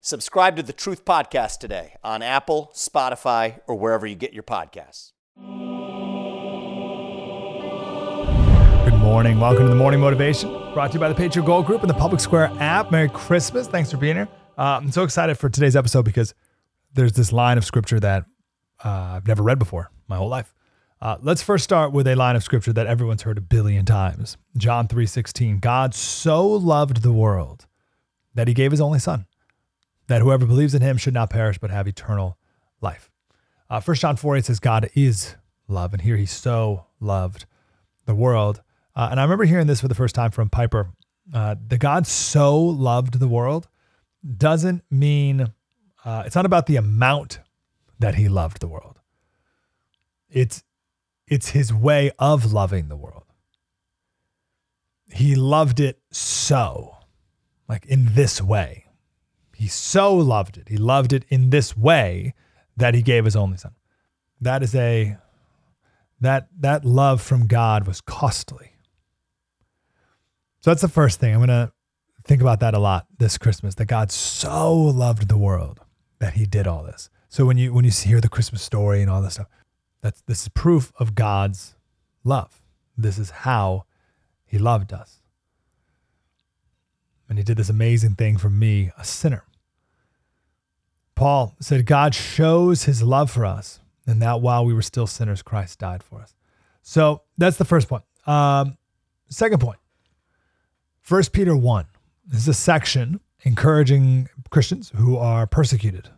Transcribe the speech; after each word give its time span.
Subscribe 0.00 0.54
to 0.54 0.62
the 0.62 0.72
Truth 0.72 1.04
Podcast 1.04 1.58
today 1.58 1.96
on 2.04 2.22
Apple, 2.22 2.70
Spotify, 2.72 3.58
or 3.66 3.74
wherever 3.74 4.06
you 4.06 4.14
get 4.14 4.32
your 4.32 4.44
podcasts. 4.44 5.10
Good 8.84 8.98
morning. 9.00 9.40
Welcome 9.40 9.64
to 9.64 9.68
the 9.68 9.74
Morning 9.74 9.98
Motivation, 9.98 10.50
brought 10.72 10.92
to 10.92 10.94
you 10.94 11.00
by 11.00 11.08
the 11.08 11.16
Patriot 11.16 11.44
Gold 11.44 11.66
Group 11.66 11.80
and 11.80 11.90
the 11.90 11.94
Public 11.94 12.20
Square 12.20 12.52
app. 12.60 12.92
Merry 12.92 13.08
Christmas. 13.08 13.66
Thanks 13.66 13.90
for 13.90 13.96
being 13.96 14.14
here. 14.14 14.28
Uh, 14.56 14.78
I'm 14.80 14.92
so 14.92 15.02
excited 15.02 15.36
for 15.36 15.48
today's 15.48 15.74
episode 15.74 16.04
because 16.04 16.32
there's 16.94 17.14
this 17.14 17.32
line 17.32 17.58
of 17.58 17.64
scripture 17.64 17.98
that 17.98 18.24
uh, 18.84 18.88
I've 19.16 19.26
never 19.26 19.42
read 19.42 19.58
before 19.58 19.90
my 20.06 20.16
whole 20.16 20.28
life. 20.28 20.54
Uh, 21.00 21.16
let's 21.22 21.42
first 21.42 21.64
start 21.64 21.90
with 21.92 22.06
a 22.06 22.14
line 22.14 22.36
of 22.36 22.44
scripture 22.44 22.72
that 22.72 22.86
everyone's 22.86 23.22
heard 23.22 23.36
a 23.38 23.40
billion 23.40 23.84
times. 23.84 24.36
John 24.56 24.86
3:16. 24.86 25.58
God 25.60 25.92
so 25.92 26.46
loved 26.46 27.02
the 27.02 27.12
world 27.12 27.66
that 28.34 28.46
he 28.46 28.54
gave 28.54 28.70
his 28.70 28.80
only 28.80 29.00
son 29.00 29.26
that 30.08 30.22
whoever 30.22 30.46
believes 30.46 30.74
in 30.74 30.82
him 30.82 30.96
should 30.96 31.14
not 31.14 31.30
perish 31.30 31.58
but 31.58 31.70
have 31.70 31.86
eternal 31.86 32.36
life. 32.80 33.10
Uh, 33.70 33.80
1 33.80 33.96
John 33.96 34.16
4 34.16 34.36
8 34.38 34.44
says, 34.46 34.60
God 34.60 34.90
is 34.94 35.36
love. 35.68 35.92
And 35.92 36.02
here 36.02 36.16
he 36.16 36.26
so 36.26 36.86
loved 37.00 37.46
the 38.06 38.14
world. 38.14 38.62
Uh, 38.96 39.08
and 39.10 39.20
I 39.20 39.22
remember 39.22 39.44
hearing 39.44 39.66
this 39.66 39.80
for 39.80 39.88
the 39.88 39.94
first 39.94 40.14
time 40.14 40.30
from 40.30 40.48
Piper. 40.48 40.90
Uh, 41.32 41.54
the 41.66 41.78
God 41.78 42.06
so 42.06 42.58
loved 42.58 43.20
the 43.20 43.28
world 43.28 43.68
doesn't 44.36 44.82
mean, 44.90 45.52
uh, 46.04 46.22
it's 46.26 46.34
not 46.34 46.46
about 46.46 46.66
the 46.66 46.76
amount 46.76 47.40
that 47.98 48.14
he 48.14 48.28
loved 48.28 48.60
the 48.60 48.68
world. 48.68 48.98
It's, 50.30 50.64
it's 51.26 51.50
his 51.50 51.72
way 51.72 52.10
of 52.18 52.52
loving 52.52 52.88
the 52.88 52.96
world. 52.96 53.24
He 55.12 55.34
loved 55.34 55.80
it 55.80 56.00
so, 56.10 56.96
like 57.68 57.86
in 57.86 58.14
this 58.14 58.40
way. 58.40 58.87
He 59.58 59.66
so 59.66 60.14
loved 60.14 60.56
it. 60.56 60.68
He 60.68 60.76
loved 60.76 61.12
it 61.12 61.24
in 61.30 61.50
this 61.50 61.76
way 61.76 62.32
that 62.76 62.94
he 62.94 63.02
gave 63.02 63.24
his 63.24 63.34
only 63.34 63.56
son. 63.56 63.72
That 64.40 64.62
is 64.62 64.72
a 64.72 65.18
that 66.20 66.46
that 66.60 66.84
love 66.84 67.20
from 67.20 67.48
God 67.48 67.84
was 67.84 68.00
costly. 68.00 68.70
So 70.60 70.70
that's 70.70 70.82
the 70.82 70.88
first 70.88 71.18
thing. 71.18 71.34
I'm 71.34 71.40
going 71.40 71.48
to 71.48 71.72
think 72.22 72.40
about 72.40 72.60
that 72.60 72.74
a 72.74 72.78
lot 72.78 73.06
this 73.18 73.36
Christmas 73.36 73.74
that 73.74 73.86
God 73.86 74.12
so 74.12 74.76
loved 74.76 75.28
the 75.28 75.36
world 75.36 75.80
that 76.20 76.34
he 76.34 76.46
did 76.46 76.68
all 76.68 76.84
this. 76.84 77.10
So 77.28 77.44
when 77.44 77.58
you 77.58 77.72
when 77.72 77.84
you 77.84 77.90
hear 77.90 78.20
the 78.20 78.28
Christmas 78.28 78.62
story 78.62 79.02
and 79.02 79.10
all 79.10 79.20
this 79.20 79.34
stuff, 79.34 79.48
that's 80.02 80.20
this 80.28 80.42
is 80.42 80.50
proof 80.50 80.92
of 81.00 81.16
God's 81.16 81.74
love. 82.22 82.62
This 82.96 83.18
is 83.18 83.30
how 83.30 83.86
he 84.46 84.56
loved 84.56 84.92
us. 84.92 85.20
And 87.28 87.38
he 87.38 87.44
did 87.44 87.56
this 87.56 87.68
amazing 87.68 88.14
thing 88.14 88.36
for 88.36 88.50
me, 88.50 88.92
a 88.96 89.04
sinner. 89.04 89.42
Paul 91.18 91.56
said, 91.58 91.84
God 91.84 92.14
shows 92.14 92.84
his 92.84 93.02
love 93.02 93.28
for 93.28 93.44
us, 93.44 93.80
and 94.06 94.22
that 94.22 94.40
while 94.40 94.64
we 94.64 94.72
were 94.72 94.82
still 94.82 95.08
sinners, 95.08 95.42
Christ 95.42 95.80
died 95.80 96.00
for 96.00 96.20
us. 96.20 96.36
So 96.82 97.22
that's 97.36 97.56
the 97.56 97.64
first 97.64 97.88
point. 97.88 98.04
Um, 98.24 98.78
second 99.28 99.60
point, 99.60 99.80
1 101.08 101.24
Peter 101.32 101.56
1 101.56 101.86
this 102.24 102.42
is 102.42 102.48
a 102.48 102.54
section 102.54 103.18
encouraging 103.42 104.28
Christians 104.50 104.92
who 104.94 105.16
are 105.16 105.44
persecuted. 105.48 106.08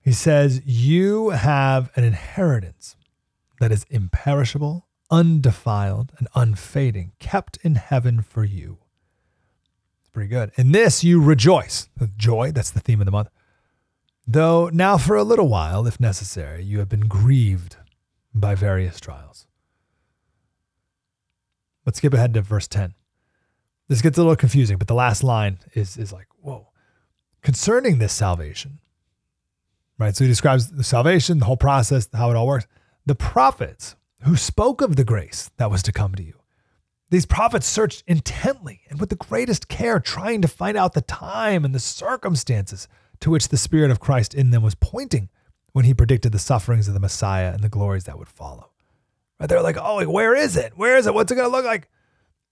He 0.00 0.12
says, 0.12 0.62
You 0.64 1.28
have 1.28 1.92
an 1.94 2.02
inheritance 2.02 2.96
that 3.60 3.70
is 3.70 3.86
imperishable, 3.90 4.88
undefiled, 5.08 6.10
and 6.18 6.26
unfading, 6.34 7.12
kept 7.20 7.58
in 7.62 7.76
heaven 7.76 8.22
for 8.22 8.42
you 8.42 8.78
pretty 10.10 10.28
good. 10.28 10.52
In 10.56 10.72
this, 10.72 11.02
you 11.02 11.22
rejoice. 11.22 11.88
Joy, 12.16 12.52
that's 12.52 12.70
the 12.70 12.80
theme 12.80 13.00
of 13.00 13.06
the 13.06 13.12
month. 13.12 13.28
Though 14.26 14.68
now, 14.72 14.98
for 14.98 15.16
a 15.16 15.24
little 15.24 15.48
while, 15.48 15.86
if 15.86 15.98
necessary, 15.98 16.62
you 16.62 16.78
have 16.78 16.88
been 16.88 17.08
grieved 17.08 17.76
by 18.34 18.54
various 18.54 19.00
trials. 19.00 19.46
Let's 21.84 21.98
skip 21.98 22.14
ahead 22.14 22.34
to 22.34 22.42
verse 22.42 22.68
10. 22.68 22.94
This 23.88 24.02
gets 24.02 24.18
a 24.18 24.20
little 24.20 24.36
confusing, 24.36 24.78
but 24.78 24.86
the 24.86 24.94
last 24.94 25.24
line 25.24 25.58
is, 25.74 25.96
is 25.96 26.12
like, 26.12 26.28
whoa. 26.40 26.68
Concerning 27.42 27.98
this 27.98 28.12
salvation, 28.12 28.78
right? 29.98 30.14
So 30.14 30.24
he 30.24 30.28
describes 30.28 30.70
the 30.70 30.84
salvation, 30.84 31.38
the 31.38 31.46
whole 31.46 31.56
process, 31.56 32.08
how 32.12 32.30
it 32.30 32.36
all 32.36 32.46
works. 32.46 32.66
The 33.06 33.14
prophets 33.14 33.96
who 34.22 34.36
spoke 34.36 34.82
of 34.82 34.96
the 34.96 35.04
grace 35.04 35.50
that 35.56 35.70
was 35.70 35.82
to 35.84 35.92
come 35.92 36.14
to 36.14 36.22
you 36.22 36.39
these 37.10 37.26
prophets 37.26 37.66
searched 37.66 38.04
intently 38.06 38.82
and 38.88 39.00
with 39.00 39.10
the 39.10 39.16
greatest 39.16 39.68
care, 39.68 39.98
trying 39.98 40.40
to 40.42 40.48
find 40.48 40.76
out 40.76 40.94
the 40.94 41.02
time 41.02 41.64
and 41.64 41.74
the 41.74 41.80
circumstances 41.80 42.88
to 43.20 43.30
which 43.30 43.48
the 43.48 43.56
Spirit 43.56 43.90
of 43.90 44.00
Christ 44.00 44.32
in 44.32 44.50
them 44.50 44.62
was 44.62 44.76
pointing 44.76 45.28
when 45.72 45.84
he 45.84 45.92
predicted 45.92 46.32
the 46.32 46.38
sufferings 46.38 46.88
of 46.88 46.94
the 46.94 47.00
Messiah 47.00 47.52
and 47.52 47.62
the 47.62 47.68
glories 47.68 48.04
that 48.04 48.18
would 48.18 48.28
follow. 48.28 48.70
Right? 49.38 49.48
They're 49.48 49.62
like, 49.62 49.76
oh, 49.80 50.08
where 50.08 50.34
is 50.34 50.56
it? 50.56 50.72
Where 50.76 50.96
is 50.96 51.06
it? 51.06 51.14
What's 51.14 51.32
it 51.32 51.36
going 51.36 51.50
to 51.50 51.56
look 51.56 51.64
like? 51.64 51.88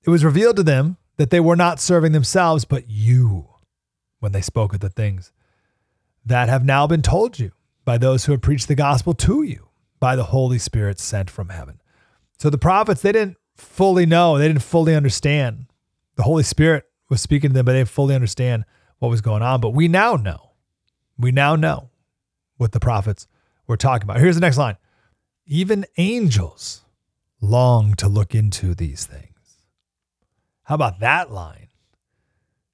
It 0.05 0.11
was 0.11 0.25
revealed 0.25 0.57
to 0.57 0.63
them 0.63 0.97
that 1.17 1.31
they 1.31 1.41
were 1.41 1.57
not 1.57 1.81
serving 1.81 2.13
themselves, 2.13 2.65
but 2.65 2.89
you 2.89 3.49
when 4.21 4.33
they 4.33 4.41
spoke 4.41 4.75
of 4.75 4.81
the 4.81 4.89
things 4.89 5.33
that 6.25 6.49
have 6.49 6.65
now 6.65 6.87
been 6.87 7.03
told 7.03 7.39
you 7.39 7.53
by 7.85 7.97
those 7.97 8.25
who 8.25 8.33
have 8.33 8.43
preached 8.43 8.69
the 8.69 8.75
gospel 8.75 9.15
to 9.15 9.43
you 9.43 9.69
by 10.01 10.17
the 10.17 10.25
Holy 10.25 10.59
Spirit 10.59 10.99
sent 10.99 11.31
from 11.31 11.49
heaven. 11.49 11.81
So 12.39 12.51
the 12.51 12.59
prophets, 12.59 13.03
they 13.03 13.13
didn't 13.13 13.37
fully 13.59 14.07
know. 14.07 14.39
They 14.39 14.49
didn't 14.49 14.63
fully 14.63 14.95
understand. 14.95 15.67
The 16.17 16.23
Holy 16.23 16.43
Spirit 16.43 16.85
was 17.09 17.21
speaking 17.21 17.51
to 17.51 17.55
them, 17.55 17.65
but 17.65 17.73
they 17.73 17.79
didn't 17.79 17.91
fully 17.91 18.15
understand 18.15 18.65
what 18.99 19.09
was 19.09 19.21
going 19.21 19.43
on. 19.43 19.61
But 19.61 19.71
we 19.71 19.89
now 19.89 20.15
know. 20.15 20.53
We 21.19 21.33
now 21.33 21.57
know 21.57 21.91
what 22.57 22.73
the 22.73 22.81
prophets 22.81 23.27
were 23.67 23.77
talking 23.77 24.05
about. 24.05 24.21
Here's 24.21 24.35
the 24.35 24.41
next 24.41 24.59
line. 24.59 24.77
Even 25.47 25.85
angels 25.97 26.85
long 27.41 27.95
to 27.95 28.09
look 28.09 28.35
into 28.35 28.75
these 28.75 29.07
things. 29.07 29.63
How 30.65 30.75
about 30.75 31.01
that 31.01 31.31
line? 31.31 31.69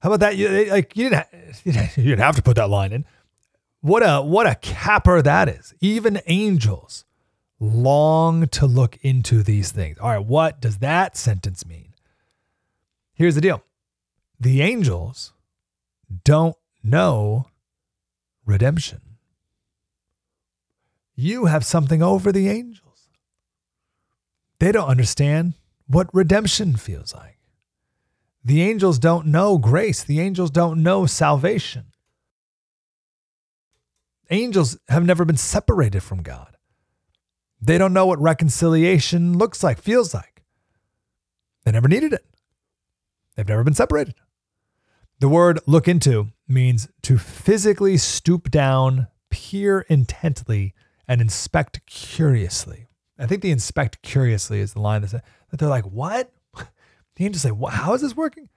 How 0.01 0.11
about 0.11 0.21
that? 0.21 0.37
You, 0.37 0.71
like 0.71 0.97
you 0.97 1.11
didn't, 1.11 1.27
you 1.65 2.05
didn't 2.05 2.19
have 2.19 2.37
to 2.37 2.43
put 2.43 2.57
that 2.57 2.69
line 2.69 2.93
in. 2.93 3.05
What 3.81 4.03
a 4.03 4.23
what 4.23 4.47
a 4.47 4.55
capper 4.55 5.23
that 5.23 5.49
is. 5.49 5.75
Even 5.81 6.21
angels 6.27 7.05
long 7.61 8.47
to 8.49 8.67
look 8.67 8.99
into 9.03 9.43
these 9.43 9.73
things. 9.73 9.99
All 9.99 10.11
right, 10.11 10.25
what 10.25 10.61
does 10.61 10.79
that 10.79 11.17
sentence 11.17 11.67
mean? 11.67 11.95
Here's 13.15 13.35
the 13.35 13.41
deal 13.41 13.62
the 14.39 14.62
angels 14.62 15.33
don't 16.25 16.56
know 16.83 17.47
redemption. 18.45 19.01
You 21.17 21.47
have 21.47 21.65
something 21.65 22.03
over 22.03 22.33
the 22.33 22.49
angels. 22.49 23.09
They 24.59 24.73
don't 24.73 24.89
understand 24.89 25.55
what 25.87 26.12
redemption 26.12 26.77
feels 26.77 27.15
like. 27.15 27.39
The 28.45 28.62
angels 28.62 28.99
don't 28.99 29.27
know 29.27 29.59
grace, 29.59 30.03
the 30.03 30.21
angels 30.21 30.51
don't 30.51 30.83
know 30.83 31.06
salvation. 31.06 31.87
Angels 34.31 34.77
have 34.89 35.05
never 35.05 35.25
been 35.25 35.37
separated 35.37 36.03
from 36.03 36.23
God. 36.23 36.56
They 37.67 37.79
don't 37.79 37.95
know 37.95 38.05
what 38.05 38.21
reconciliation 38.21 39.39
looks 39.39 39.63
like, 39.63 39.81
feels 39.81 40.13
like. 40.13 40.43
They 41.65 41.73
never 41.73 41.89
needed 41.89 42.13
it. 42.13 42.25
They've 43.35 43.49
never 43.49 43.65
been 43.65 43.75
separated. 43.75 44.15
The 45.21 45.31
word 45.31 45.61
look 45.67 45.89
into 45.89 46.29
means 46.47 46.89
to 47.03 47.17
physically 47.17 47.97
stoop 47.97 48.51
down, 48.51 49.07
peer 49.31 49.87
intently, 49.89 50.75
and 51.09 51.23
inspect 51.23 51.87
curiously. 51.87 52.87
I 53.19 53.27
think 53.27 53.41
the 53.41 53.51
inspect 53.51 54.03
curiously 54.03 54.61
is 54.61 54.75
the 54.75 54.81
line 54.81 55.01
that, 55.01 55.11
that 55.13 55.59
they're 55.59 55.69
like, 55.69 55.87
what? 55.87 56.31
The 57.17 57.25
angels 57.25 57.43
say, 57.43 57.53
how 57.71 57.95
is 57.95 58.01
this 58.01 58.17
working? 58.17 58.49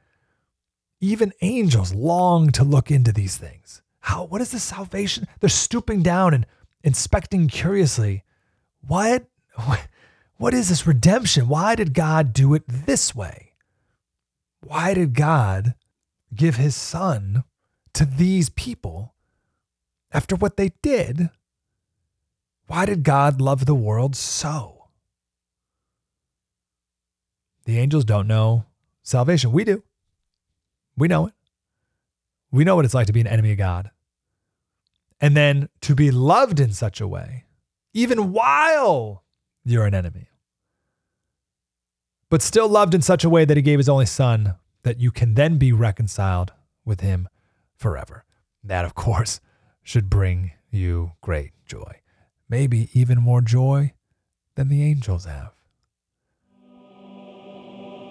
Even 1.00 1.31
angels 1.44 1.94
long 1.94 2.50
to 2.54 2.63
look 2.63 2.89
into 2.89 3.13
these 3.13 3.38
things. 3.38 3.83
How, 4.00 4.25
what 4.25 4.42
is 4.42 4.50
this 4.50 4.63
salvation? 4.63 5.27
They're 5.39 5.48
stooping 5.48 6.01
down 6.01 6.33
and 6.33 6.48
inspecting 6.83 7.50
curiously. 7.50 8.24
What? 8.87 9.25
What 10.37 10.53
is 10.53 10.69
this 10.69 10.85
redemption? 10.85 11.47
Why 11.47 11.73
did 11.73 11.95
God 11.95 12.31
do 12.31 12.53
it 12.53 12.63
this 12.67 13.15
way? 13.15 13.53
Why 14.61 14.93
did 14.93 15.15
God 15.15 15.73
give 16.35 16.57
his 16.57 16.75
son 16.75 17.43
to 17.93 18.05
these 18.05 18.49
people 18.49 19.15
after 20.11 20.35
what 20.35 20.57
they 20.57 20.73
did? 20.83 21.31
Why 22.67 22.85
did 22.85 23.03
God 23.03 23.41
love 23.41 23.65
the 23.65 23.73
world 23.73 24.15
so? 24.15 24.89
The 27.65 27.79
angels 27.79 28.05
don't 28.05 28.27
know 28.27 28.65
salvation. 29.01 29.51
We 29.51 29.63
do. 29.63 29.83
We 30.95 31.07
know 31.07 31.27
it. 31.27 31.33
We 32.51 32.63
know 32.63 32.75
what 32.75 32.85
it's 32.85 32.93
like 32.93 33.07
to 33.07 33.13
be 33.13 33.21
an 33.21 33.27
enemy 33.27 33.53
of 33.53 33.57
God. 33.57 33.89
And 35.19 35.35
then 35.35 35.69
to 35.81 35.95
be 35.95 36.11
loved 36.11 36.59
in 36.59 36.73
such 36.73 37.01
a 37.01 37.07
way, 37.07 37.45
even 37.97 38.31
while 38.31 39.23
you're 39.65 39.88
an 39.88 39.95
enemy, 39.95 40.29
but 42.29 42.44
still 42.44 42.69
loved 42.69 42.94
in 42.94 43.01
such 43.01 43.23
a 43.23 43.29
way 43.29 43.44
that 43.44 43.57
he 43.57 43.63
gave 43.63 43.79
his 43.79 43.89
only 43.89 44.05
son 44.05 44.53
that 44.83 44.99
you 44.99 45.09
can 45.09 45.33
then 45.33 45.57
be 45.57 45.73
reconciled 45.73 46.53
with 46.85 47.01
him 47.01 47.27
forever. 47.75 48.23
That, 48.63 48.85
of 48.85 48.94
course, 48.94 49.39
should 49.81 50.11
bring 50.11 50.51
you 50.69 51.13
great 51.21 51.53
joy. 51.65 52.01
Maybe 52.47 52.91
even 52.94 53.19
more 53.19 53.41
joy 53.41 53.94
than 54.55 54.69
the 54.69 54.83
angels 54.83 55.25
have. 55.25 55.53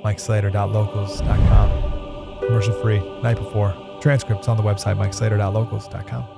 MikeSlater.locals.com. 0.04 2.40
Commercial 2.46 2.74
free, 2.82 2.98
night 3.22 3.36
before. 3.36 3.72
Transcripts 4.00 4.48
on 4.48 4.56
the 4.56 4.64
website, 4.64 4.96
MikeSlater.locals.com. 4.96 6.35